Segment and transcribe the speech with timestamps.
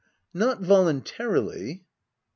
[0.33, 1.85] Not voluntarily?